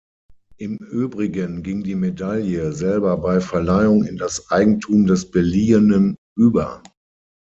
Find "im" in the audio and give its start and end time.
0.57-0.77